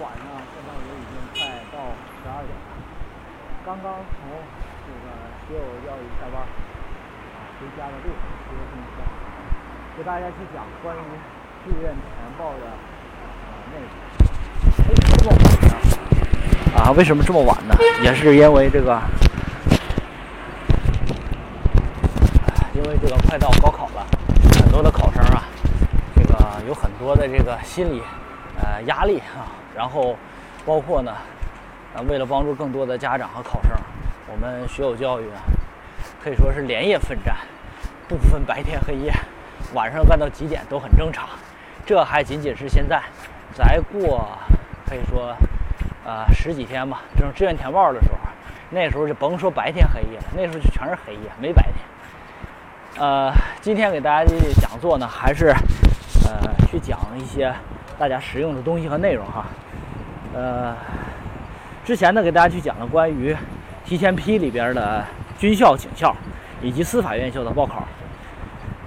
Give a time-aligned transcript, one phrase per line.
[0.00, 1.38] 晚上，现在也已经快
[1.70, 1.78] 到
[2.22, 2.74] 十二点了。
[3.64, 4.28] 刚刚从
[4.84, 5.06] 这个
[5.46, 9.00] 学友教育下班，啊，回家的路上骑着自行车，
[9.96, 11.00] 给大家去讲关于
[11.64, 11.98] 志愿填
[12.38, 13.88] 报的啊内容。
[14.84, 16.76] 哎，这么晚呢？
[16.76, 17.74] 啊，为什么这么晚呢？
[18.02, 19.00] 也是因为这个，
[22.74, 24.04] 因为这个快到高考了，
[24.60, 25.44] 很多的考生啊，
[26.16, 26.36] 这个
[26.66, 28.02] 有很多的这个心理
[28.60, 30.16] 呃压力啊，然后
[30.64, 31.12] 包括呢，
[31.94, 33.72] 啊，为了帮助更多的家长和考生，
[34.30, 35.42] 我们学友教育啊，
[36.22, 37.36] 可以说是连夜奋战，
[38.08, 39.12] 不分白天黑夜，
[39.74, 41.28] 晚上干到几点都很正常。
[41.84, 43.02] 这还仅仅是现在，
[43.52, 44.26] 再过
[44.88, 45.36] 可以说
[46.04, 48.16] 呃十几天吧，这种志愿填报的时候，
[48.70, 51.74] 那时候就甭说白天黑夜了，那时候就全是黑夜，没白天。
[52.96, 57.52] 呃，今天给大家的讲座呢，还是呃去讲一些
[57.98, 59.44] 大家实用的东西和内容哈。
[60.34, 60.74] 呃，
[61.84, 63.34] 之前呢给大家去讲了关于
[63.84, 65.04] 提前批里边的
[65.38, 66.14] 军校、警校
[66.60, 67.84] 以及司法院校的报考。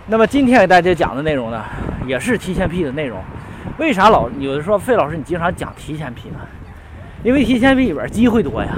[0.07, 1.63] 那么今天给大家讲的内容呢，
[2.05, 3.17] 也是提前批的内容。
[3.77, 6.39] 为啥老有的说费老师你经常讲提前批呢？
[7.23, 8.69] 因为提前批里边机会多呀。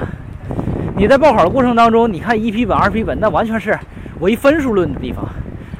[0.96, 3.76] 你在报考的过程当中，你看一批本、二批本，那完全是
[4.20, 5.24] 唯分数论的地方。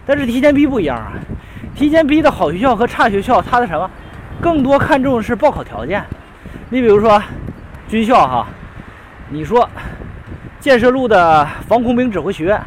[0.04, 1.12] 但是提前批不一样啊，
[1.74, 3.88] 提前批的好学校和差学校，它的什么，
[4.40, 6.04] 更多看重是报考条件。
[6.72, 7.20] 你比如说
[7.88, 8.46] 军校哈，
[9.28, 9.68] 你说
[10.60, 12.60] 建设路的防空兵指挥学院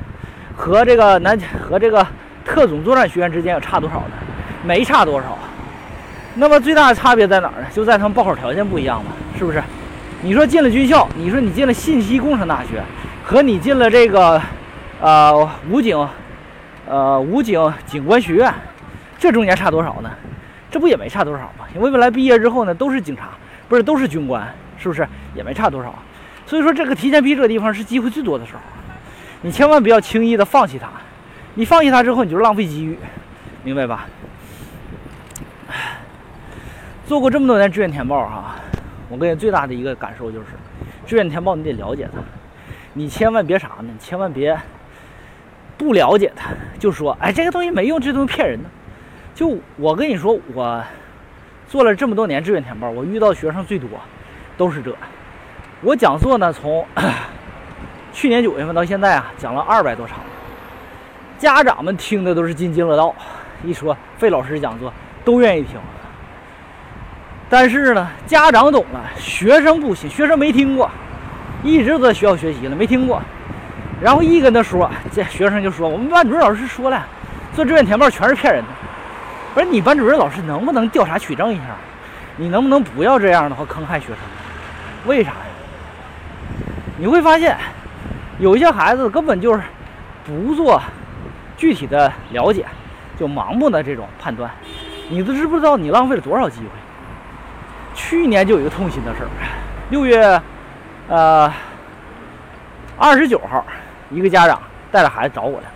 [0.53, 2.05] 和这个南和这个
[2.43, 4.11] 特种作战学院之间有差多少呢？
[4.61, 5.37] 没差多少。
[6.35, 7.67] 那么最大的差别在哪儿呢？
[7.71, 9.63] 就在他们报考条件不一样嘛，是不是？
[10.21, 12.83] 你说进了军校，你说你进了信息工程大学，
[13.23, 14.41] 和你进了这个
[14.99, 15.97] 呃武警
[16.89, 18.53] 呃武警警官学院，
[19.17, 20.09] 这中间差多少呢？
[20.69, 21.65] 这不也没差多少吗？
[21.73, 23.29] 因为未来毕业之后呢，都是警察，
[23.67, 24.47] 不是都是军官，
[24.77, 25.93] 是不是也没差多少？
[26.45, 28.59] 所以说这个提前批这个地方是机会最多的时候，
[29.41, 30.89] 你千万不要轻易的放弃它，
[31.55, 32.97] 你放弃它之后，你就浪费机遇，
[33.63, 34.05] 明白吧？
[37.05, 38.55] 做过这么多年志愿填报哈，
[39.09, 40.47] 我个人最大的一个感受就是，
[41.05, 42.19] 志愿填报你得了解它，
[42.93, 43.85] 你千万别啥呢？
[43.91, 44.57] 你千万别
[45.77, 46.49] 不了解它
[46.79, 48.69] 就说，哎，这个东西没用，这东西骗人的。
[49.35, 50.83] 就我跟你说，我
[51.67, 53.89] 做了这么多年志愿填报，我遇到学生最多
[54.57, 54.95] 都是这。
[55.81, 56.85] 我讲座呢，从
[58.13, 60.19] 去年九月份到现在啊，讲了二百多场，
[61.37, 63.13] 家长们听的都是津津乐道，
[63.63, 64.93] 一说费老师讲座
[65.25, 65.79] 都愿意听。
[67.49, 70.89] 但是呢，家长懂了，学生不行，学生没听过，
[71.63, 73.21] 一直在学校学习了，没听过。
[74.01, 77.05] 然后一跟他说，这学生就说：“我们班主任老师说了，
[77.53, 78.69] 做志愿填报全是骗人的。”
[79.53, 81.63] 不是你班主任老师能不能调查取证一下？
[82.35, 84.17] 你能不能不要这样的话坑害学生？
[85.05, 85.37] 为啥呀？
[86.97, 87.55] 你会发现，
[88.39, 89.61] 有一些孩子根本就是
[90.25, 90.81] 不做
[91.55, 92.65] 具体的了解，
[93.19, 94.49] 就盲目的这种判断。
[95.09, 96.67] 你都知不知道你浪费了多少机会？
[97.93, 99.29] 去年就有一个痛心的事儿，
[99.91, 100.41] 六月，
[101.07, 101.53] 呃，
[102.97, 103.63] 二十九号，
[104.09, 104.59] 一个家长
[104.91, 105.67] 带着孩子找我来，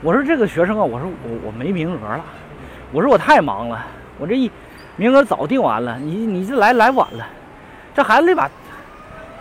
[0.00, 2.24] 我说这个学生啊，我说我我没名额了，
[2.92, 3.84] 我说我太忙了，
[4.18, 4.50] 我这一
[4.96, 7.26] 名额早定完了，你你这来来晚了，
[7.94, 8.50] 这孩子那把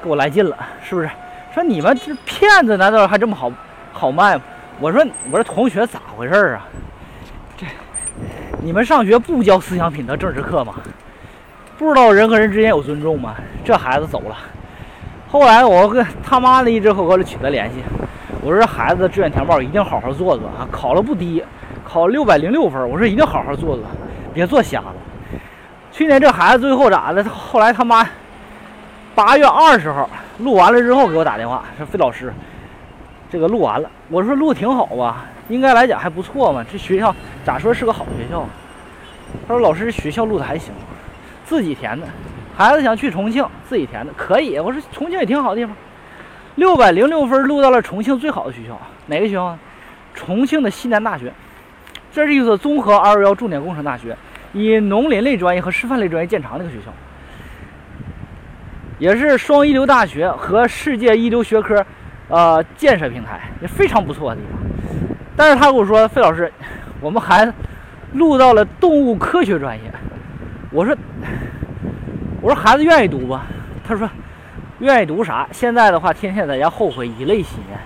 [0.04, 1.10] 给我来劲了，是不是？
[1.54, 3.52] 说你们这骗子难道还这么好
[3.94, 4.44] 好卖吗？
[4.82, 6.68] 我说我说同学咋回事啊？
[7.56, 7.66] 这
[8.62, 10.74] 你们上学不教思想品德政治课吗？
[11.78, 13.36] 不知道人和人之间有尊重吗？
[13.64, 14.36] 这孩子走了。
[15.30, 17.76] 后来我跟他妈的一直和我取得联系，
[18.42, 21.42] 我说这孩子志愿填报一定好好做做啊，考了不低，
[21.96, 22.90] 考六百零六分。
[22.90, 23.86] 我说一定好好做做，
[24.34, 24.94] 别做瞎了。
[25.94, 27.24] 去年这孩子最后咋的？
[27.24, 28.06] 后来他妈
[29.16, 30.10] 八月二十号
[30.40, 32.34] 录完了之后给我打电话，说费老师，
[33.30, 33.90] 这个录完了。
[34.10, 36.66] 我说录挺好吧，应该来讲还不错嘛。
[36.70, 37.16] 这学校
[37.46, 38.46] 咋说是个好学校？
[39.48, 40.74] 他说老师学校录的还行。
[41.46, 42.06] 自己填的，
[42.58, 44.60] 孩子想去重庆，自己填的可以。
[44.60, 45.74] 我说重庆也挺好的地方，
[46.56, 49.58] 六百零六分录到了重庆最好的学校，哪个学校？
[50.14, 51.32] 重庆的西南大学，
[52.16, 54.16] 这是一所综合“二幺幺”重点工程大学，
[54.54, 56.94] 以农林类专业和师范类专业见长的一个学校，
[58.98, 61.86] 也是双一流大学和世界一流学科，
[62.30, 64.62] 呃，建设平台，也非常不错的地方。
[65.36, 66.50] 但是他跟我说，费老师，
[67.02, 67.54] 我们孩子
[68.14, 69.92] 录到了动物科学专业。
[70.72, 70.96] 我说，
[72.40, 73.46] 我说孩子愿意读吧？
[73.86, 74.10] 他说，
[74.80, 75.46] 愿意读啥？
[75.52, 77.78] 现在的话，天天在家后悔，以泪洗面，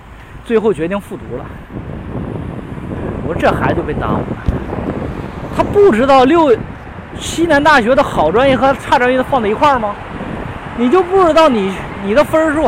[0.46, 1.44] 最后决定复读了。
[3.30, 4.26] 我说这孩子就被耽误了。
[5.56, 6.52] 他不知道六
[7.20, 9.94] 西南大学的好专业和差专业放在一块儿吗？
[10.78, 11.72] 你就不知道你
[12.04, 12.68] 你的分数，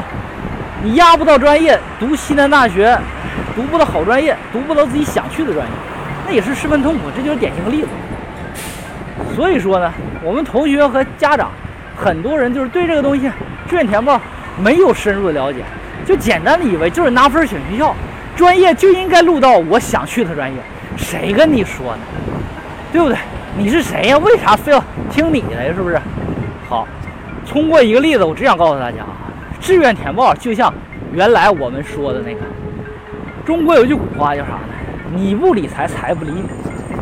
[0.83, 2.95] 你压不到专业，读西南大学，
[3.55, 5.73] 读不到好专业，读不到自己想去的专业，
[6.27, 7.05] 那也是十分痛苦。
[7.15, 7.87] 这就是典型的例子。
[9.35, 9.91] 所以说呢，
[10.21, 11.49] 我们同学和家长，
[11.97, 13.31] 很多人就是对这个东西
[13.67, 14.21] 志愿填报
[14.59, 15.63] 没有深入的了解，
[16.05, 17.95] 就简单的以为就是拿分选学校，
[18.41, 20.57] 专业就应该录到我想去的专业。
[20.97, 22.01] 谁跟你说呢？
[22.91, 23.15] 对不对？
[23.55, 24.17] 你是谁呀？
[24.17, 25.71] 为啥非要听你的？
[25.75, 26.01] 是不是？
[26.67, 26.87] 好，
[27.47, 29.13] 通过一个例子，我只想告诉大家啊，
[29.59, 30.73] 志愿填报就像
[31.13, 32.39] 原来我们说的那个，
[33.45, 34.73] 中国有句古话叫啥呢？
[35.13, 36.43] 你不理财，财不理你。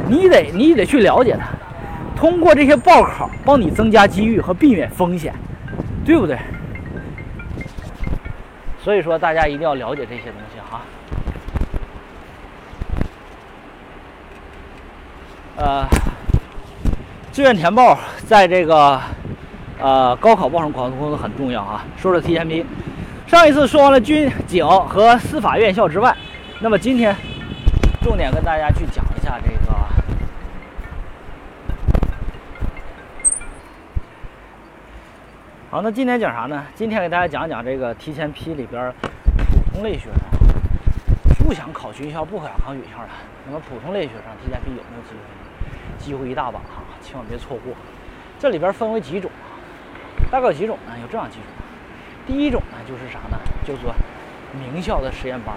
[0.10, 1.48] 你得你得去了解它，
[2.18, 5.34] 通过这些报考帮你增加机遇和避免风险，
[6.04, 6.38] 对不对？
[8.84, 10.82] 所以说大家一定要了解这些东西哈。
[15.60, 15.86] 呃，
[17.34, 18.98] 志愿填报在这个
[19.78, 21.84] 呃高考报上考中很重要啊。
[21.98, 22.66] 说说提前批，
[23.28, 26.16] 上一次说完了军警和司法院校之外，
[26.62, 27.14] 那么今天
[28.02, 29.60] 重点跟大家去讲一下这个。
[35.70, 36.64] 好，那今天讲啥呢？
[36.74, 38.94] 今天给大家讲讲这个提前批里边
[39.52, 43.10] 普通类学生不想考军校、不想考女校的，
[43.46, 45.49] 那么普通类学生提前批有没有机会？
[46.00, 47.74] 机会一大把哈，千万别错过。
[48.40, 49.60] 这里边分为几种啊？
[50.32, 50.94] 大概有几种呢？
[51.02, 51.46] 有这样几种。
[52.26, 53.38] 第一种呢，就是啥呢？
[53.68, 53.94] 叫做
[54.58, 55.54] 名校的实验班。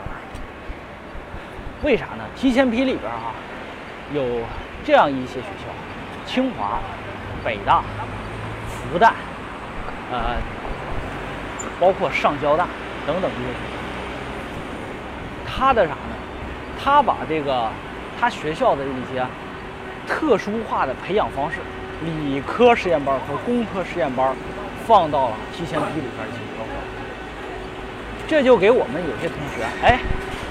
[1.82, 2.24] 为啥呢？
[2.36, 3.32] 提前批里边哈
[4.12, 4.40] 有
[4.84, 6.80] 这样一些学校：清华、
[7.44, 7.82] 北大、
[8.68, 9.12] 复旦，
[10.10, 10.36] 呃，
[11.78, 12.66] 包括上交大
[13.06, 13.76] 等等这些学校。
[15.46, 16.16] 他的啥呢？
[16.82, 17.70] 他把这个
[18.20, 19.24] 他学校的一些。
[20.06, 21.58] 特殊化的培养方式，
[22.04, 24.34] 理科实验班和工科实验班
[24.86, 26.70] 放到了提前批里边进行高考，
[28.26, 30.00] 这就给我们有些同学，哎，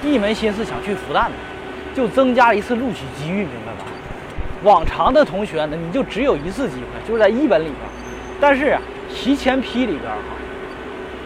[0.02, 1.32] 一门心思想去复旦的，
[1.94, 3.84] 就增加了一次录取机遇，明白吧？
[4.62, 7.76] 往常的同学呢，你就只有一次机会，就是在一本里边，
[8.40, 8.78] 但是
[9.12, 10.18] 提前批里边哈，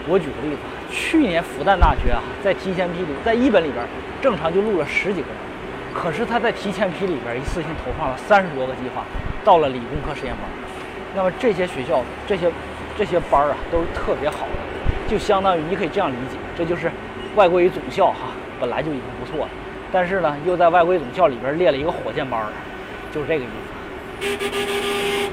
[0.08, 0.58] 我举个例子，
[0.90, 3.84] 去年复旦大学啊，在提前批里，在一本里边
[4.20, 5.45] 正常就录了十几个人。
[6.02, 9.02] 可是他在提前批里边一次性投放了三十多个计划，
[9.44, 10.44] 到了理工科实验班。
[11.14, 12.52] 那么这些学校这些
[12.96, 16.92] 这些班儿啊都是特别好的，就相当于你可以这样理解，这就是
[17.34, 18.28] 外国语总校哈，
[18.60, 19.50] 本来就已经不错了，
[19.90, 22.40] 但是呢又在外国语总校里边列了一个火箭班，
[23.12, 23.48] 就是这个意
[24.20, 25.30] 思。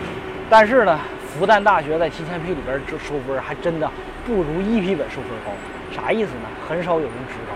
[0.49, 3.91] 但是呢，复旦大学在提前批里边这收分还真的
[4.25, 5.51] 不如一批本收分高，
[5.93, 6.47] 啥意思呢？
[6.67, 7.53] 很少有人知道。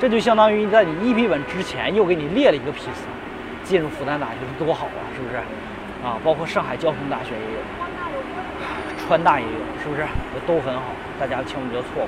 [0.00, 3.04] 这就相当于在你一批本之前又给你列了一个批次，
[3.62, 5.36] 进入复旦大学是多好啊，是不是？
[6.02, 7.60] 啊，包括上海交通大学也有，
[9.06, 9.52] 川大也有，
[9.82, 10.06] 是不是？
[10.46, 10.84] 都很好，
[11.20, 12.06] 大家千万不要错过。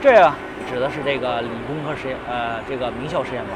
[0.00, 0.12] 这
[0.70, 3.52] 指的是这个理工科实验，呃，这个名校实验班。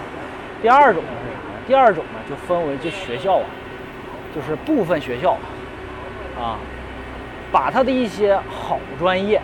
[0.60, 1.60] 第二种呢是啥呢？
[1.68, 3.46] 第二种呢就分为这学校啊，
[4.34, 5.36] 就是部分学校
[6.36, 6.58] 啊，
[7.52, 9.40] 把他的一些好专业、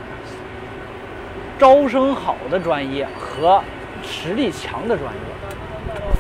[1.57, 3.63] 招生好的专业和
[4.03, 5.21] 实力强的专业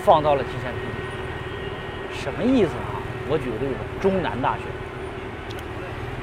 [0.04, 2.96] 放到了提前批，什么意思啊？
[3.28, 4.62] 我举个例子，中南大学。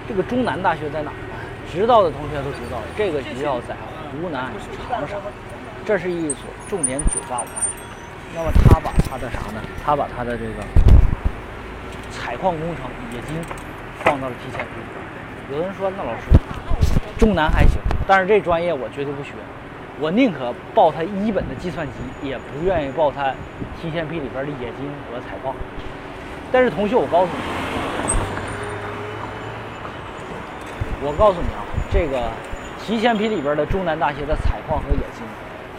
[0.07, 1.35] 这个中南大学在哪儿呢？
[1.71, 3.75] 知道的同学都知道，这个学校在
[4.11, 4.51] 湖南
[4.89, 5.17] 长沙，
[5.85, 7.73] 这是一所重点985大学。
[8.35, 9.61] 那么他把他的啥呢？
[9.83, 10.63] 他把他的这个
[12.11, 13.35] 采矿工程冶金
[14.03, 15.53] 放到了提前批。
[15.53, 16.25] 有的人说，那老师，
[17.17, 19.31] 中南还行，但是这专业我绝对不学。
[19.99, 23.33] 我宁可报他一本的计算机，也不愿意报他
[23.81, 25.55] 提前批里边的冶金和采矿。
[26.51, 27.41] 但是同学，我告诉你，
[31.01, 32.29] 我告诉你啊，这个
[32.79, 35.23] 提前批里边的中南大学的采矿和冶金，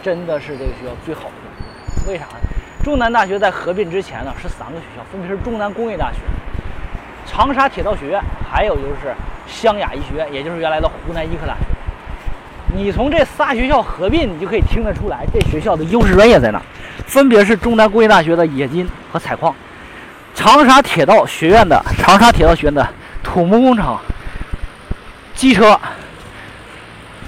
[0.03, 2.11] 真的是这个学校最好的。
[2.11, 2.41] 为啥呢？
[2.83, 6.21] 中南大学在合并之前呢，是三个学校，分别是中南工业大学、
[7.27, 9.15] 长沙铁道学院，还有就是
[9.47, 11.76] 湘雅医学院，也就是原来的湖南医科大学。
[12.77, 16.61] 你从这仨学校合并，你就可以听得出来，这学校的优势专业在哪？
[17.07, 19.55] 分别是中南工业大学的冶金和采矿，
[20.35, 22.87] 长沙铁道学院的长沙铁道学院的
[23.23, 23.97] 土木工程、
[25.35, 25.81] 机车，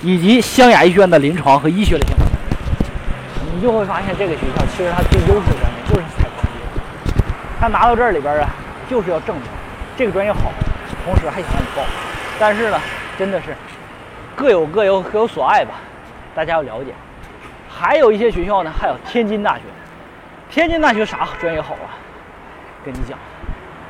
[0.02, 2.36] 以及湘雅医学院的临床和医学类相关的。
[3.54, 6.44] 你就会发现，这个学校其实它最优势的专业就是采矿。
[6.44, 6.60] 业，
[7.58, 8.50] 它拿到这里边啊，
[8.90, 9.44] 就是要证明
[9.96, 10.52] 这个专业好，
[11.06, 11.82] 同时还想让你报。
[12.38, 12.78] 但是呢，
[13.18, 13.56] 真的是。
[14.38, 15.74] 各有各有各有所爱吧，
[16.32, 16.94] 大家要了解。
[17.68, 19.62] 还有一些学校呢，还有天津大学。
[20.48, 21.98] 天津大学啥专业好啊？
[22.84, 23.18] 跟你讲，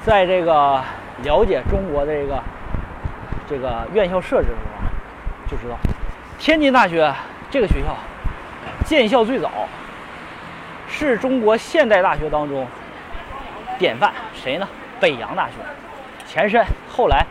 [0.03, 0.83] 在这个
[1.23, 2.43] 了解中国的这个
[3.47, 5.77] 这个院校设置的时候，就知道
[6.39, 7.15] 天津大学
[7.51, 7.95] 这个学校
[8.87, 9.51] 建校最早，
[10.89, 12.67] 是中国现代大学当中
[13.79, 14.11] 典范。
[14.35, 14.67] 谁呢？
[14.99, 15.53] 北洋大学
[16.27, 17.27] 前身，后来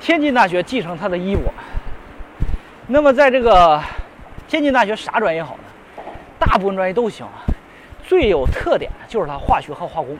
[0.00, 1.44] 天津大学继承它的衣钵。
[2.92, 3.82] 那么在这个
[4.46, 6.04] 天津大学啥专业好呢？
[6.38, 7.26] 大部分专业都行，
[8.04, 10.14] 最有特点的就是它化学和化工。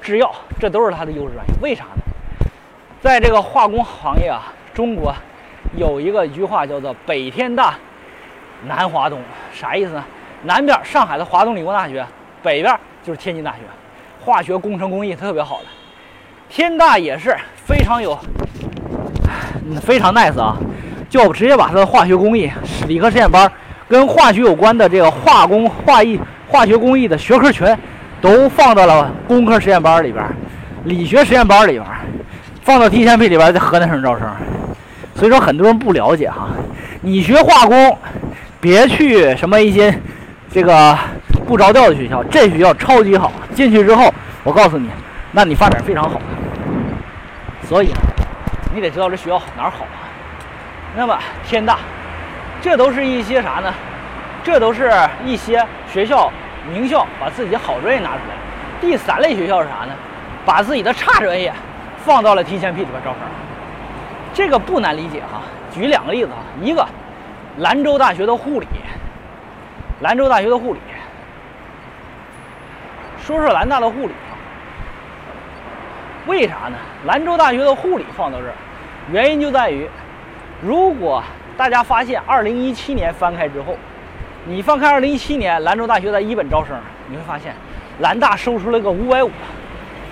[0.00, 1.54] 制药，这都是它的优势专业。
[1.60, 2.02] 为啥呢？
[3.00, 5.12] 在这个化工行业啊，中国
[5.76, 7.74] 有一个一句话叫做“北天大，
[8.68, 9.20] 南华东”，
[9.52, 10.04] 啥意思呢？
[10.44, 12.06] 南边上海的华东理工大学，
[12.40, 13.58] 北边就是天津大学，
[14.24, 15.64] 化学工程工艺特别好的。
[16.48, 18.16] 天大也是非常有，
[19.82, 20.56] 非常 nice 啊，
[21.08, 22.50] 就直接把它的化学工艺、
[22.86, 23.50] 理科实验班
[23.88, 27.66] 跟化学有关的这个化工、化艺、化学工艺的学科群。
[28.18, 30.24] 都放到了工科实验班里边，
[30.84, 31.84] 理学实验班里边，
[32.62, 34.26] 放到提前批里边，在河南省招生。
[35.14, 36.48] 所以说很多人不了解哈，
[37.02, 37.96] 你学化工，
[38.58, 39.94] 别去什么一些
[40.50, 40.98] 这个
[41.46, 44.88] 不着调的学校，这学校超级好，进去之后，我告诉你，
[45.32, 46.18] 那你发展非常好。
[47.68, 47.90] 所以
[48.74, 50.05] 你得知道这学校哪好啊。
[50.96, 51.78] 那么天大，
[52.60, 53.72] 这都是一些啥呢？
[54.42, 54.90] 这都是
[55.24, 56.32] 一些学校。
[56.72, 58.34] 名校把自己好专业拿出来，
[58.80, 59.94] 第三类学校是啥呢？
[60.44, 61.52] 把自己的差专业
[61.98, 63.20] 放到了提前批里边招生，
[64.34, 65.42] 这个不难理解哈。
[65.72, 66.84] 举两个例子啊，一个
[67.58, 68.66] 兰州大学的护理，
[70.00, 70.80] 兰州大学的护理，
[73.24, 74.34] 说说兰大的护理啊，
[76.26, 76.76] 为啥呢？
[77.04, 78.54] 兰州大学的护理放到这儿，
[79.12, 79.88] 原因就在于，
[80.62, 81.22] 如果
[81.56, 83.76] 大家发现二零一七年翻开之后。
[84.48, 86.76] 你翻开二零一七年兰州大学的一本招生，
[87.08, 87.52] 你会发现，
[87.98, 89.30] 兰大收出了个五百五，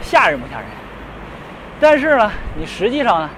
[0.02, 0.66] 吓人不吓人？
[1.78, 3.30] 但是呢，你实际上呢，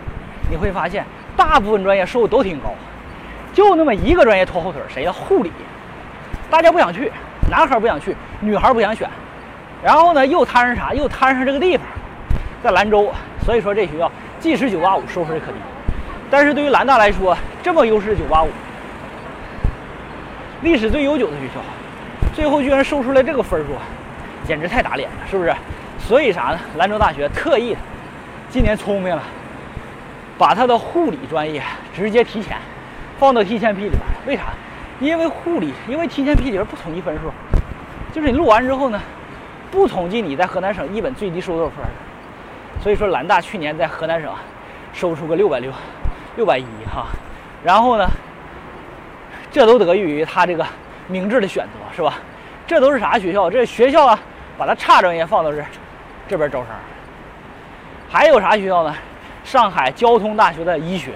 [0.50, 1.04] 你会发现
[1.36, 2.72] 大部分专业收入都挺高，
[3.52, 5.12] 就那么一个专业拖后腿，谁呀？
[5.12, 5.52] 护理，
[6.48, 7.12] 大家不想去，
[7.50, 9.06] 男孩不想去，女孩不想选，
[9.84, 10.94] 然后呢，又摊上啥？
[10.94, 11.86] 又摊上这个地方，
[12.62, 13.12] 在兰州，
[13.44, 14.10] 所以说这学校
[14.40, 15.58] 即使九八五收分可低，
[16.30, 18.48] 但是对于兰大来说，这么优势的九八五。
[20.62, 21.60] 历史最悠久的学校，
[22.34, 23.74] 最后居然收出来这个分数，
[24.46, 25.54] 简直太打脸了，是不是？
[25.98, 26.58] 所以啥呢？
[26.76, 27.76] 兰州大学特意
[28.48, 29.22] 今年聪明了，
[30.38, 31.62] 把他的护理专业
[31.94, 32.56] 直接提前
[33.18, 34.00] 放到提前批里边。
[34.26, 34.44] 为啥？
[34.98, 37.30] 因为护理，因为提前批里边不统计分数，
[38.14, 39.00] 就是你录完之后呢，
[39.70, 41.84] 不统计你在河南省一本最低收多少分。
[42.82, 44.32] 所以说，兰大去年在河南省
[44.92, 45.70] 收出个六百六、
[46.36, 46.64] 六百一
[46.94, 47.06] 哈，
[47.64, 48.06] 然后呢？
[49.50, 50.66] 这都得益于他这个
[51.06, 52.14] 明智的选择，是吧？
[52.66, 53.48] 这都是啥学校？
[53.48, 54.18] 这学校啊，
[54.58, 55.64] 把他差专业放到这
[56.28, 56.68] 这边招生。
[58.10, 58.94] 还有啥学校呢？
[59.44, 61.12] 上海交通大学的医学，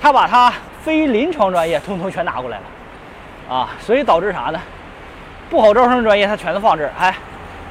[0.00, 4.60] 他把他非临床专业通通全拿过来了啊，所以导致啥呢？
[5.48, 7.14] 不好招生专业他全都放这儿，哎，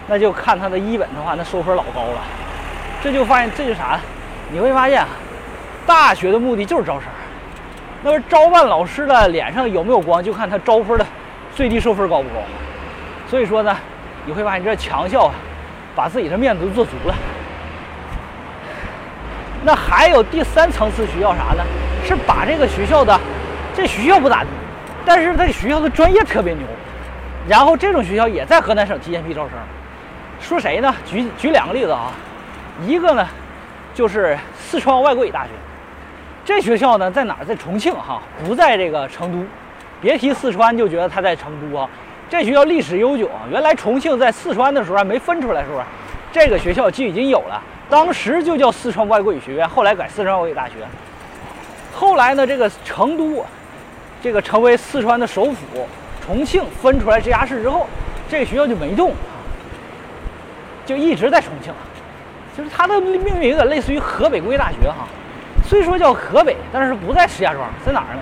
[0.08, 2.22] 那就看他的一本的话，那收分老高了。
[3.02, 4.00] 这就发现这就啥？
[4.52, 5.04] 你会发现，
[5.86, 7.10] 大学的目的就是招生。
[8.04, 11.06] 那么招办老师的脸上有没有光，就看他招分的
[11.56, 12.36] 最低收分高不高。
[13.30, 13.76] 所以说呢，
[14.26, 15.34] 你会发现这强校啊，
[15.96, 17.16] 把自己的面子都做足了。
[19.64, 21.64] 那还有第三层次学校啥呢？
[22.06, 23.18] 是把这个学校的
[23.74, 24.50] 这学校不咋地，
[25.06, 26.64] 但是这个学校的专业特别牛。
[27.48, 29.52] 然后这种学校也在河南省提前批招生。
[30.42, 30.94] 说谁呢？
[31.06, 32.12] 举举两个例子啊，
[32.86, 33.26] 一个呢
[33.94, 35.52] 就是四川外国语大学。
[36.46, 37.46] 这学校呢在哪儿？
[37.46, 39.46] 在重庆哈，不在这个成都。
[40.02, 41.90] 别提四川，就觉得它在成都啊。
[42.30, 45.82] 这学校历史悠久啊，原来重庆在四川的时候还没分出来时候，
[46.32, 47.62] 这个学校就已经有了。
[47.90, 50.74] 当时就叫四川外国语学院，后来改四川外国语大学。
[51.94, 53.46] 后来呢，这个成都，
[54.22, 55.88] 这个成为四川的首府，
[56.26, 57.88] 重庆分出来直辖市之后，
[58.28, 59.14] 这个学校就没动，
[60.86, 61.72] 就一直在重庆。
[62.58, 65.08] 就是它的命运有点类似于河北工业大学哈。
[65.74, 68.22] 虽说叫河北，但是不在石家庄，在哪儿呢？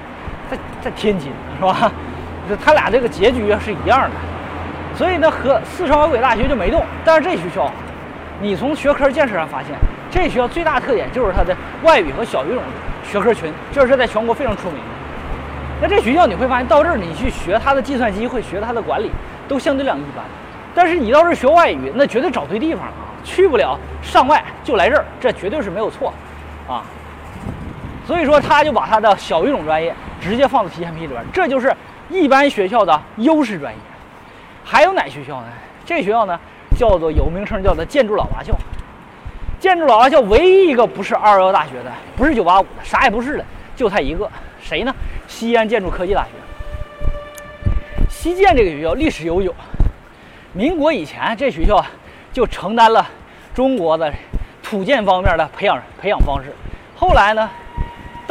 [0.50, 1.92] 在在天津，是吧？
[2.48, 4.12] 这他俩这个结局是一样的。
[4.96, 6.82] 所以呢，和四川外国语大学就没动。
[7.04, 7.70] 但是这学校，
[8.40, 9.72] 你从学科建设上发现，
[10.10, 11.54] 这学校最大特点就是它的
[11.84, 12.64] 外语和小语种
[13.04, 14.86] 学科群，这是在全国非常出名的。
[15.82, 19.12] 那这学校你会发现，到这儿你去学它的计算机，会学它的管理，
[19.50, 20.24] 都相对量一般。
[20.74, 23.12] 但是你到这儿学外语，那绝对找对地方了啊！
[23.26, 26.14] 去不了上外就来这儿，这绝对是没有错
[26.66, 26.82] 啊。
[28.06, 31.74] 所以说，他就把他的小语种专业直接放到提前批里边，这就是
[32.10, 33.80] 一般学校的优势专业。
[34.64, 35.48] 还有哪学校呢？
[35.86, 36.40] 这学校呢，
[36.78, 38.54] 叫做有名称，叫做建筑老八校。
[39.60, 44.30] 建筑老八校唯一一个不是二幺幺大学的，不是九八五的，啥也不是的，就他一个，
[44.62, 44.94] 谁呢？
[45.28, 46.30] 西安建筑科技大学。
[48.10, 49.54] 西建这个学校历史悠久，
[50.54, 51.84] 民国以前这学校
[52.34, 53.08] 就承担了
[53.54, 54.14] 中国的
[54.62, 56.54] 土建方面的培养培养方式。
[56.96, 57.50] 后来呢，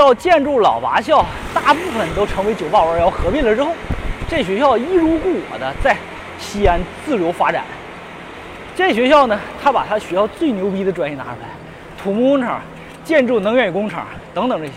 [0.01, 3.73] 到建筑老八校大部分都成为九八五二幺合并了之后，
[4.27, 5.95] 这学校一如故我的在
[6.39, 7.63] 西安自由发展。
[8.75, 11.49] 这学校呢，他把他学校最牛逼的专业拿出来，
[12.03, 12.59] 土木工程、
[13.05, 14.03] 建筑能源与工程
[14.33, 14.73] 等等这些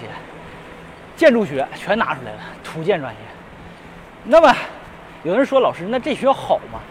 [1.15, 3.19] 建筑学全拿出来了，土建专业。
[4.25, 4.53] 那么，
[5.23, 6.81] 有人说老师，那这学校好吗？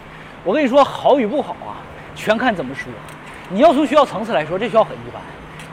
[0.43, 1.77] 我跟你说，好与不好啊，
[2.15, 2.91] 全看怎么说。
[3.49, 5.21] 你要从学校层次来说，这学校很一般，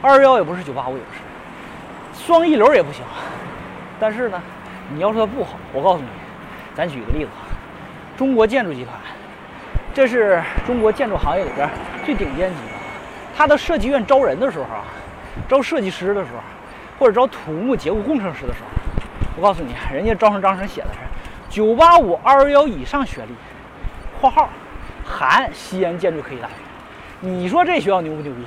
[0.02, 1.20] 二幺幺也不是，九八五也不是，
[2.26, 3.02] 双一流也不行。
[3.98, 4.40] 但是呢，
[4.92, 6.08] 你要说它不好，我告诉你，
[6.74, 7.30] 咱举个例子，
[8.16, 8.94] 中国建筑集团。
[9.92, 11.68] 这是中国建筑行业里边
[12.04, 12.74] 最顶尖级的。
[13.36, 14.84] 他的设计院招人的时候啊，
[15.48, 16.40] 招设计师的时候，
[16.98, 18.68] 或者招土木结构工程师的时候，
[19.36, 20.98] 我告诉你，人家招生章程写的是
[21.48, 23.34] 九八五二幺幺以上学历
[24.20, 24.48] （括号
[25.04, 26.54] 含西安建筑科技大学）。
[27.20, 28.44] 你说这学校牛不牛逼？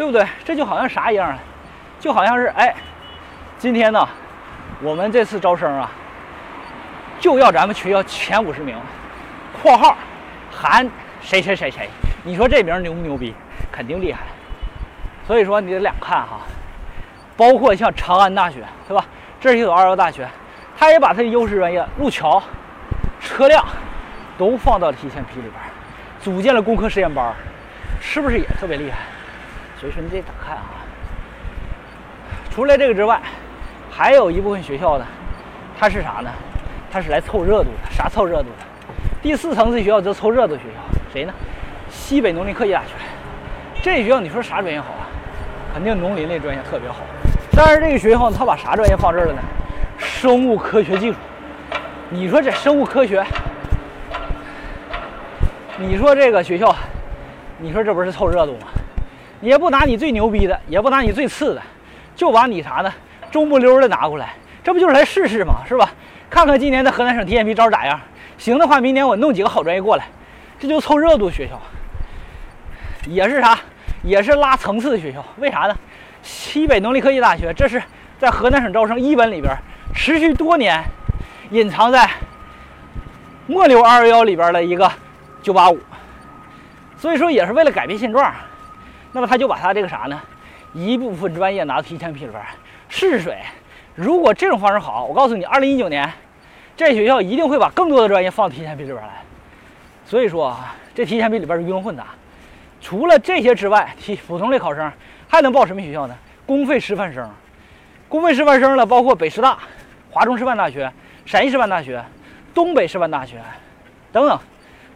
[0.00, 0.26] 对不对？
[0.42, 1.38] 这就好像啥一样啊？
[2.00, 2.74] 就好像是哎，
[3.58, 4.08] 今天呢，
[4.80, 5.90] 我们这次招生啊，
[7.18, 8.78] 就要咱们学校前五十名。
[9.52, 9.94] 括号
[10.50, 10.90] 含
[11.20, 11.90] 谁谁谁谁，
[12.24, 13.34] 你说这名牛不牛逼？
[13.70, 14.20] 肯定厉害。
[15.26, 16.40] 所以说你得两看哈，
[17.36, 19.04] 包括像长安大学，对吧？
[19.38, 20.26] 这是一所二幺大学，
[20.78, 22.42] 他也把他的优势专业路桥、
[23.20, 23.62] 车辆
[24.38, 25.52] 都放到了提前批里边，
[26.22, 27.34] 组建了工科实验班，
[28.00, 28.96] 是不是也特别厉害？
[29.80, 30.84] 所以说你得咋看啊？
[32.50, 33.18] 除了这个之外，
[33.90, 35.06] 还有一部分学校呢，
[35.78, 36.30] 它是啥呢？
[36.92, 37.90] 它是来凑热度的。
[37.90, 38.66] 啥凑热度的？
[39.22, 41.32] 第四层次学校就凑热度学校，谁呢？
[41.88, 42.88] 西北农林科技大学。
[43.82, 45.08] 这学校你说啥专业好啊？
[45.72, 46.98] 肯定农林类专业特别好。
[47.56, 49.40] 但是这个学校它把啥专业放这儿了呢？
[49.96, 51.16] 生物科学技术。
[52.10, 53.24] 你说这生物科学，
[55.78, 56.76] 你说这个学校，
[57.56, 58.66] 你说这不是凑热度吗？
[59.40, 61.62] 也不拿你最牛逼的，也不拿你最次的，
[62.14, 62.92] 就把你啥呢？
[63.30, 65.62] 中不溜的拿过来，这不就是来试试吗？
[65.66, 65.90] 是吧？
[66.28, 67.98] 看看今年的河南省提前批招咋样？
[68.38, 70.06] 行的话，明年我弄几个好专业过来，
[70.58, 71.60] 这就凑热度学校，
[73.06, 73.58] 也是啥，
[74.02, 75.24] 也是拉层次的学校。
[75.38, 75.76] 为啥呢？
[76.22, 77.82] 西北农林科技大学，这是
[78.18, 79.56] 在河南省招生一本里边
[79.94, 80.84] 持续多年，
[81.50, 82.08] 隐藏在
[83.46, 84.90] 末流二幺幺里边的一个
[85.42, 85.78] 九八五，
[86.98, 88.32] 所以说也是为了改变现状。
[89.12, 90.20] 那么他就把他这个啥呢，
[90.72, 92.42] 一部分专业拿到提前批里边
[92.88, 93.38] 试试水。
[93.94, 96.10] 如果这种方式好，我告诉你，二零一九年。
[96.76, 99.22] 这学校一定会把更多的专业放到提前批里边来，
[100.06, 102.06] 所以说啊，这提前批里边是鱼龙混杂。
[102.80, 104.90] 除了这些之外，提普通类考生
[105.28, 106.16] 还能报什么学校呢？
[106.46, 107.28] 公费师范生，
[108.08, 109.58] 公费师范生呢，包括北师大、
[110.10, 110.90] 华中师范大学、
[111.26, 112.02] 陕西师范大学、
[112.54, 113.42] 东北师范大学
[114.10, 114.38] 等等，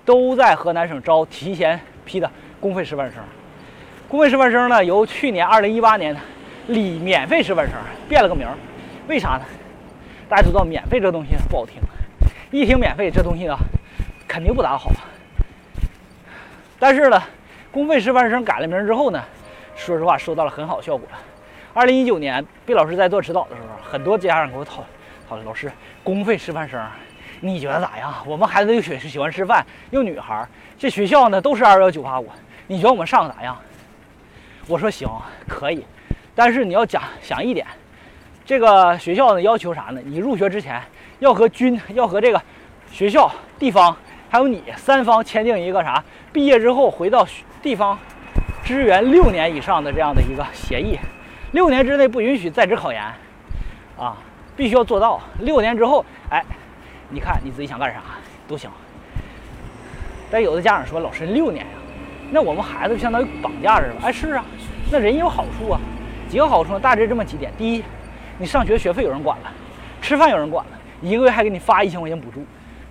[0.06, 3.22] 都在河南省招提前批的公费师范生。
[4.14, 6.20] 公费师范生呢，由去年二零一八年的
[6.68, 7.74] 里免费师范生
[8.08, 8.46] 变了个名，
[9.08, 9.40] 为啥呢？
[10.28, 11.82] 大家知道，免费这东西不好听，
[12.52, 13.56] 一听免费这东西呢，
[14.28, 14.92] 肯定不咋好。
[16.78, 17.20] 但是呢，
[17.72, 19.20] 公费师范生改了名之后呢，
[19.74, 21.08] 说实话收到了很好效果。
[21.72, 24.84] 二零一九年，毕老师在做指导的时候，很多家长给我讨
[25.28, 25.68] 讨论：“老师，
[26.04, 26.80] 公费师范生，
[27.40, 28.14] 你觉得咋样？
[28.24, 30.46] 我们孩子又喜喜欢师范，又女孩，
[30.78, 32.30] 这学校呢都是二幺九八五，
[32.68, 33.58] 你觉得我们上的咋样？”
[34.66, 35.08] 我说：“行，
[35.48, 35.84] 可以，
[36.34, 37.66] 但是你要讲想一点。”
[38.46, 40.00] 这个学校呢要求啥呢？
[40.04, 40.82] 你入学之前
[41.18, 42.42] 要和军要和这个
[42.90, 43.96] 学校、地方
[44.28, 46.04] 还有你三方签订一个啥？
[46.32, 47.26] 毕业之后回到
[47.62, 47.98] 地方
[48.62, 50.98] 支援六年以上的这样的一个协议，
[51.52, 53.02] 六年之内不允许在职考研，
[53.98, 54.16] 啊，
[54.56, 55.20] 必须要做到。
[55.38, 56.44] 六年之后，哎，
[57.08, 58.00] 你看你自己想干啥
[58.46, 58.70] 都行。
[60.30, 61.72] 但有的家长说，老师六年呀，
[62.30, 63.94] 那我们孩子就相当于绑架似的。
[64.02, 64.44] 哎，是啊，
[64.90, 65.80] 那人有好处啊，
[66.28, 66.80] 几个好处呢？
[66.80, 67.84] 大致这么几点：第一。
[68.36, 69.52] 你上学学费有人管了，
[70.02, 72.44] 吃饭有人管了，一个月还给你发一千块钱补助，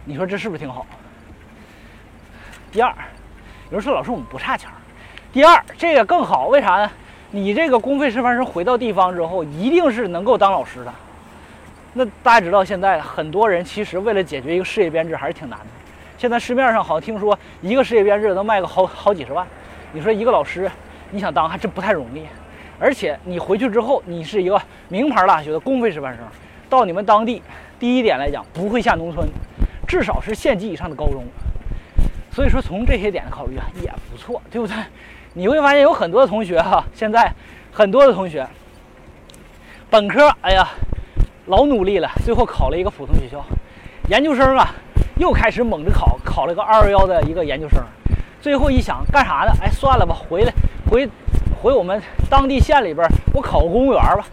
[0.05, 0.85] 你说这是不是挺好？
[2.71, 2.89] 第二，
[3.69, 4.73] 有人说老师我们不差钱儿。
[5.33, 6.89] 第二，这个更好，为啥呢？
[7.31, 10.93] 你这个公费师范生回到地方之后，一定是能够当老师的。
[11.91, 15.65] 那大家知道，现在很多人其实为了解决一个事业编制还是挺难的。
[16.23, 19.45] 现在市面上好像听说一个事业编制能卖个好好几十万，
[19.91, 20.71] 你说一个老师
[21.11, 22.23] 你想当还真不太容易。
[22.79, 24.57] 而且你回去之后，你是一个
[24.87, 26.25] 名牌大学的公费师范生，
[26.69, 27.43] 到你们当地，
[27.77, 29.27] 第一点来讲不会下农村，
[29.85, 31.25] 至少是县级以上的高中。
[32.31, 34.77] 所以说从这些点考虑啊，也不错，对不对？
[35.33, 37.29] 你会发现有很多的同学哈，现在
[37.69, 38.47] 很多的同学，
[39.89, 40.69] 本科哎呀
[41.47, 43.43] 老努力了，最后考了一个普通学校，
[44.07, 44.73] 研究生啊
[45.23, 47.81] 又开始猛着考，考了个二幺幺的一个研究生，
[48.41, 49.53] 最后一想干啥呢？
[49.61, 50.53] 哎，算了吧，回来
[50.91, 51.07] 回
[51.61, 54.25] 回我们当地县里边，我考个公务员吧。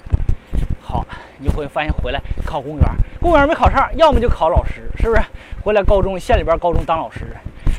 [0.82, 1.06] 好，
[1.38, 2.84] 你会发现回来考公务员，
[3.20, 5.22] 公务员没考上，要么就考老师，是不是？
[5.62, 7.36] 回来高中县里边高中当老师，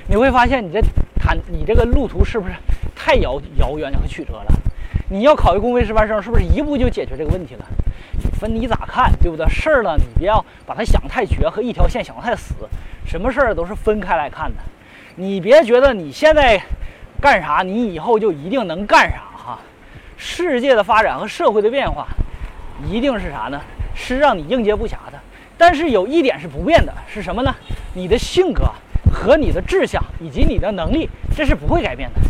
[0.08, 0.82] 你会发现你这
[1.19, 2.54] 谈你这个路途是不是
[2.95, 4.45] 太遥遥远和曲折了？
[5.12, 7.65] 你要考一公费师范生，是不是一步就解决这个问题了？
[8.39, 9.45] 分你咋看，对不对？
[9.50, 12.56] 事儿呢，你不要把它想太绝和一条线想太死，
[13.06, 14.58] 什么事儿都是分开来看的。
[15.17, 16.58] 你别觉得你现在
[17.19, 19.60] 干啥，你以后就一定能干啥哈。
[20.15, 22.08] 世界的发展和社会的变化。
[22.89, 23.60] 一定是啥呢？
[23.93, 25.19] 是让你应接不暇的。
[25.58, 27.54] 但是有一点是不变的，是什么呢？
[27.93, 28.63] 你的性格
[29.12, 32.21] 和你的志向以及你的能力，这是不会改变的。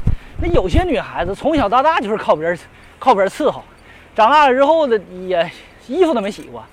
[0.42, 2.58] 那有些女孩子从小到大就是靠别人，
[2.98, 3.64] 靠别人伺候，
[4.16, 5.48] 长大了之后呢，也
[5.88, 6.64] 衣服都没洗过，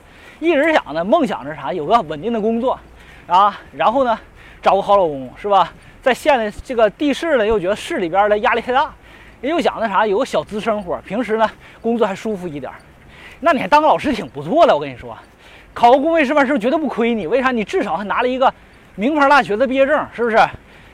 [0.40, 2.78] 一直想呢，梦想着啥，有个稳定的工作
[3.26, 4.18] 啊，然后呢，
[4.62, 5.70] 找个好老公，是吧？
[6.00, 8.90] 在县里这个地市呢，又觉得市里边的压力太大，
[9.42, 11.50] 又想那啥，有个小资生活，平时呢，
[11.82, 12.72] 工作还舒服一点。
[13.40, 15.14] 那你还当个老师挺不错的，我跟你说，
[15.74, 17.26] 考个公费师范生绝对不亏你。
[17.26, 17.50] 为啥？
[17.50, 18.50] 你至少还拿了一个
[18.94, 20.38] 名牌大学的毕业证，是不是？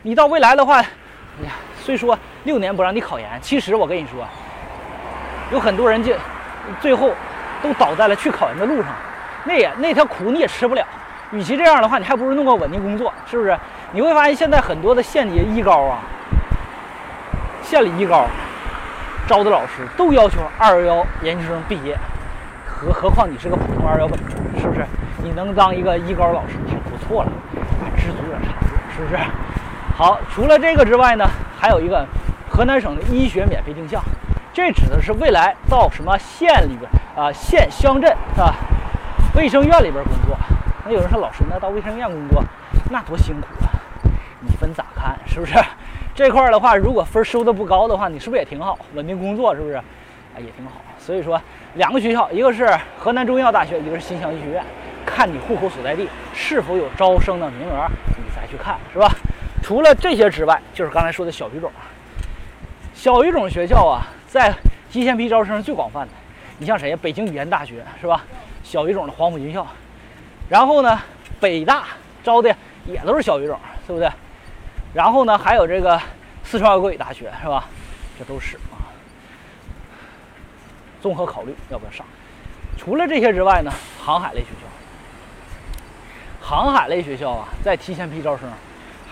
[0.03, 1.53] 你到未来的话，哎呀，
[1.85, 4.27] 虽说六年不让你考研，其实我跟你说，
[5.53, 6.15] 有很多人就
[6.81, 7.11] 最后
[7.63, 8.87] 都倒在了去考研的路上，
[9.45, 10.83] 那也那条苦你也吃不了。
[11.31, 13.55] 与其这样的话，你还不如弄个稳定工作，是不是？
[13.93, 15.99] 你会发现现在很多的县里一高啊，
[17.63, 18.25] 县里一高
[19.27, 21.95] 招的老师都要求二幺幺研究生毕业。
[22.67, 24.87] 何何况你是个普通二幺本科，是不是？
[25.23, 27.33] 你能当一个一高老师挺不错了，
[27.95, 29.23] 知足者常乐，是不是？
[29.95, 31.25] 好，除了这个之外呢，
[31.65, 32.07] 还有一个
[32.51, 33.99] 河南省的医学免费定向，
[34.53, 36.83] 这指的是未来到什么县里边
[37.17, 38.55] 啊，县乡镇是吧？
[39.35, 40.37] 卫生院里边工作。
[40.85, 42.45] 那有人说老师，那到卫生院工作
[42.91, 43.73] 那多辛苦啊？
[44.41, 45.19] 你分咋看？
[45.25, 45.55] 是不是？
[46.15, 48.79] 这块的话，如果分收的不高的话，你是不是也挺好？
[48.93, 49.77] 稳定工作是不是？
[50.37, 50.73] 哎，也挺好。
[50.99, 51.41] 所以说。
[51.77, 54.63] 两个学校，一个是河南中医药大学，一个是新乡医学院，
[55.07, 59.11] 看你户口所在地是否有招生的名额，你再去看，是吧？
[59.65, 61.73] 除了这些之外，就是刚才说的小语种。
[62.95, 64.55] 小语种学校啊，在
[64.91, 66.11] 提前批招生最广泛的，
[66.59, 66.99] 你像谁呀？
[67.01, 68.23] 北京语言大学是吧？
[68.63, 69.67] 小语种的黄埔军校，
[70.51, 71.01] 然后呢，
[71.41, 71.85] 北大
[72.23, 74.07] 招的也都是小语种，对不对？
[74.93, 75.99] 然后呢，还有这个
[76.43, 77.65] 四川外国语大学是吧？
[78.19, 78.85] 这都是啊。
[81.01, 82.05] 综合考虑要不要上？
[82.77, 88.47] 除了这些之外呢，航海类学校，航海类学校啊，在提前批招生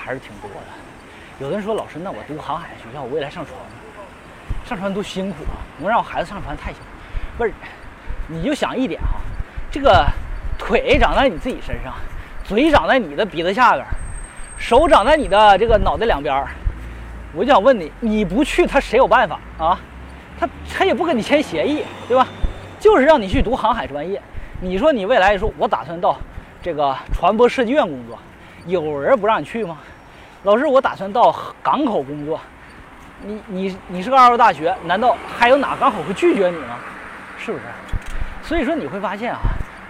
[0.05, 0.67] 还是挺多的。
[1.39, 3.55] 有的人说，老师，那我读航海学校，我未来上船，
[4.65, 5.63] 上船多辛苦啊！
[5.79, 6.87] 能让我孩子上船太辛苦。
[7.39, 7.53] 不是，
[8.27, 9.21] 你就想一点哈，
[9.71, 10.05] 这个
[10.59, 11.95] 腿长在你自己身上，
[12.45, 13.85] 嘴长在你的鼻子下边，
[14.59, 16.45] 手长在你的这个脑袋两边
[17.35, 19.79] 我就想问你，你不去，他谁有办法啊？
[20.39, 22.27] 他他也不跟你签协议，对吧？
[22.79, 24.21] 就是让你去读航海专业。
[24.61, 26.19] 你说你未来说，我打算到
[26.63, 28.19] 这个船舶设计院工作，
[28.67, 29.79] 有人不让你去吗？
[30.45, 32.41] 老师，我打算到港口工作。
[33.25, 36.75] 你你你是个二幺大学，难道还有哪港口会拒绝你吗？
[37.39, 37.65] 是不是？
[38.43, 39.39] 所以说你会发现啊，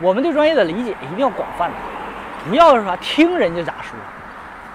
[0.00, 1.74] 我们对专业的理解一定要广泛的，
[2.46, 2.94] 不要是吧？
[3.00, 3.96] 听人家咋说，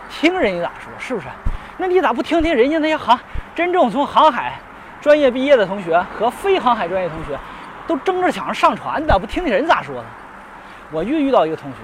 [0.10, 1.28] 听人家咋说，是不是？
[1.78, 3.20] 那你咋不听听人家那些航
[3.54, 4.54] 真正从航海？
[5.00, 7.38] 专业毕业的同学和非航海专业同学，
[7.86, 10.04] 都争着抢着上船的，不听听人咋说的？
[10.90, 11.78] 我又遇到一个同学，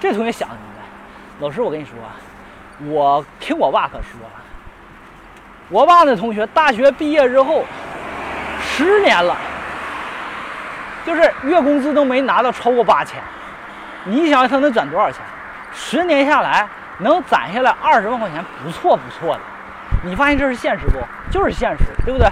[0.00, 0.82] 这同学想的明白，
[1.38, 1.94] 老师，我跟你说，
[2.86, 4.42] 我听我爸可说了，
[5.68, 7.64] 我爸那同学大学毕业之后，
[8.62, 9.36] 十年了，
[11.04, 13.20] 就是月工资都没拿到超过八千，
[14.04, 15.20] 你想想他能攒多少钱？
[15.72, 16.66] 十年下来
[16.98, 19.40] 能攒下来二十万块钱，不错不错的。
[20.02, 20.98] 你发现这是现实不？
[21.30, 22.26] 就是现实，对不对？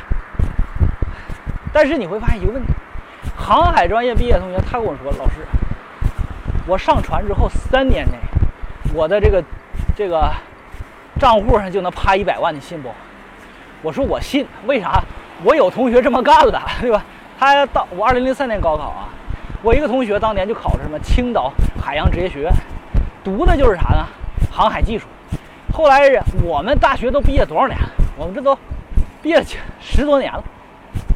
[1.72, 2.72] 但是你会发现一个问题：
[3.36, 5.46] 航海专业毕业同学，他跟我说，老师，
[6.66, 8.18] 我上船之后三年内，
[8.94, 9.44] 我的这个
[9.98, 10.32] 这个
[11.18, 12.88] 账户上就能趴一百万，你信不？
[13.82, 15.02] 我说我信，为啥？
[15.42, 17.04] 我有同学这么干了，对吧？
[17.36, 19.08] 他到我二零零三年高考啊，
[19.60, 22.52] 我一个同学当年就考了什么青岛海洋职业学院，
[23.24, 24.06] 读的就是啥呢？
[24.52, 25.08] 航海技术。
[25.72, 26.08] 后来
[26.44, 27.76] 我们大学都毕业多少年？
[28.16, 28.56] 我们这都
[29.20, 29.42] 毕业
[29.80, 30.44] 十多年了，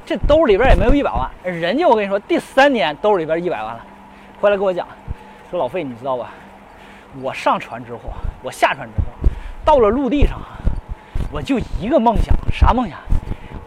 [0.04, 1.30] 这兜里边也没有一百万。
[1.44, 3.80] 人家我跟你说，第三年兜里边一百万了，
[4.40, 4.84] 回来跟我讲，
[5.52, 6.30] 说老费，你知道吧？
[7.20, 8.00] 我上船之后，
[8.42, 9.30] 我下船之后，
[9.64, 10.40] 到了陆地上，
[11.30, 12.98] 我就一个梦想，啥梦想？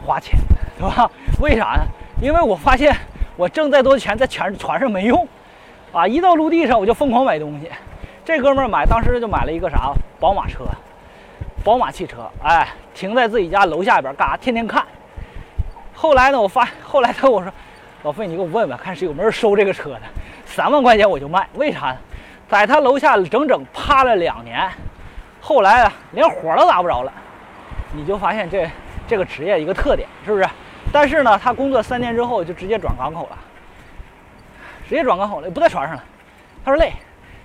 [0.05, 0.39] 花钱，
[0.77, 1.09] 对吧？
[1.39, 1.83] 为啥呢？
[2.21, 2.95] 因为我发现
[3.35, 5.27] 我挣再多钱在船船上没用，
[5.91, 7.69] 啊，一到陆地上我就疯狂买东西。
[8.23, 10.65] 这哥们儿买当时就买了一个啥宝马车，
[11.63, 14.37] 宝马汽车，哎，停在自己家楼下边干啥？
[14.37, 14.83] 天天看。
[15.93, 17.51] 后来呢，我发后来他跟我说，
[18.03, 20.01] 老费你给我问问看是有没有人收这个车的，
[20.45, 21.47] 三万块钱我就卖。
[21.55, 21.97] 为啥呢？
[22.49, 24.69] 在他楼下整整趴了两年，
[25.41, 27.11] 后来啊连火都打不着了。
[27.93, 28.69] 你就发现这
[29.07, 30.47] 这个职业一个特点是不是？
[30.91, 33.37] 但是呢，他工作三年之后就直接转港口了，
[34.87, 36.03] 直接转港口了，不在船上了。
[36.63, 36.93] 他说累。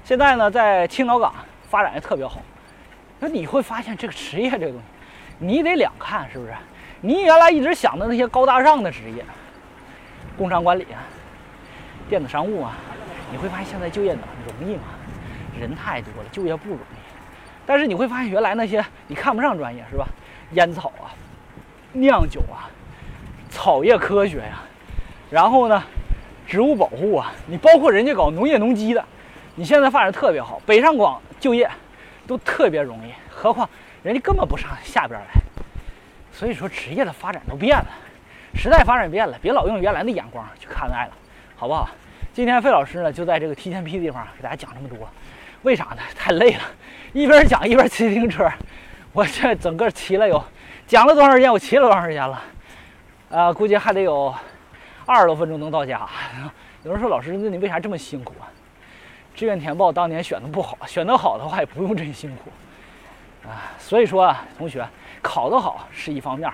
[0.02, 1.32] 现在呢，在青岛港
[1.68, 2.40] 发展的特别好。
[3.20, 4.84] 那你会发现这个职业这个东西，
[5.38, 6.52] 你得两看，是不是？
[7.00, 9.24] 你原来一直想的那些高大上的职业，
[10.36, 10.98] 工商管理啊、
[12.08, 12.76] 电子商务啊，
[13.30, 14.82] 你会发现现在就业难容易吗？
[15.58, 17.00] 人太多了，就业不容易。
[17.66, 20.06] 但是你会发现原来那些你看不上专业是吧？
[20.52, 21.14] 烟草啊、
[21.92, 22.66] 酿酒啊、
[23.48, 24.62] 草业科学呀，
[25.30, 25.82] 然后呢，
[26.46, 29.04] 植物保护啊，你包括人家搞农业农机的，
[29.54, 31.70] 你现在发展特别好，北上广就业
[32.26, 33.68] 都特别容易，何况
[34.02, 35.26] 人家根本不上下边来。
[36.32, 37.86] 所以说职业的发展都变了，
[38.54, 41.12] 时代发展变了，别老用原来的眼光去看待了，
[41.56, 41.88] 好不好？
[42.32, 44.96] 今天费老师呢就在这个提前批的地方给大家讲这么多，
[45.62, 45.98] 为啥呢？
[46.16, 46.62] 太累了，
[47.12, 48.48] 一边讲一边骑自行车。
[49.12, 50.42] 我这整个骑了有
[50.86, 51.52] 讲了多长时间？
[51.52, 52.42] 我骑了多长时间了？
[53.30, 54.32] 啊，估计还得有
[55.06, 56.08] 二十多分钟能到家。
[56.84, 58.46] 有人说老师，那你为啥这么辛苦啊？
[59.34, 63.74] 志愿填报当年选的不好，选得好的话也不用这么辛苦啊。
[63.78, 64.86] 所以说啊，同学。
[65.22, 66.50] 考得好是一方面，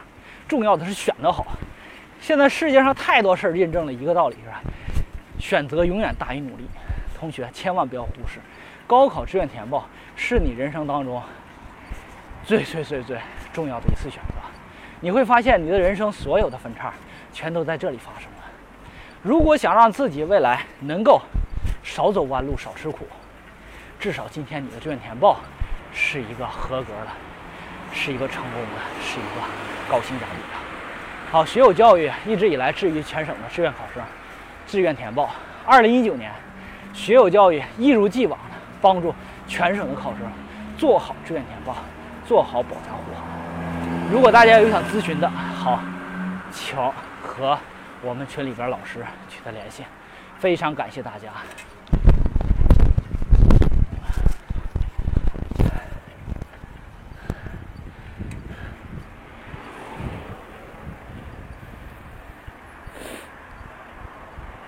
[0.48, 1.46] 重要的是选得好。
[2.20, 4.60] 现在世界上太多事儿印证了一个道理，是吧？
[5.38, 6.64] 选择永远大于努力。
[7.18, 8.40] 同学千万不要忽视，
[8.86, 11.22] 高考志愿填报是你人生当中
[12.44, 13.18] 最最最最
[13.52, 14.34] 重要的一次选择。
[15.00, 16.92] 你会发现你的人生所有的分叉
[17.32, 18.44] 全都在这里发生了。
[19.22, 21.20] 如果想让自己未来能够
[21.82, 23.06] 少走弯路、少吃苦，
[23.98, 25.40] 至少今天你的志愿填报
[25.92, 27.08] 是一个合格的。
[27.92, 28.68] 是一个成功的，
[29.02, 29.40] 是一个
[29.88, 30.58] 高性价比的。
[31.30, 34.02] 好，学友教育一直以来治愈全省的志愿考生，
[34.66, 35.30] 志愿填报。
[35.64, 36.30] 二零一九年，
[36.92, 39.14] 学友教育一如既往的帮助
[39.46, 40.20] 全省的考生
[40.76, 41.76] 做好志愿填报，
[42.26, 43.24] 做好保驾护航。
[44.10, 45.80] 如果大家有想咨询的，好，
[46.52, 46.76] 请
[47.22, 47.58] 和
[48.02, 49.84] 我们群里边老师取得联系。
[50.38, 51.28] 非常感谢大家。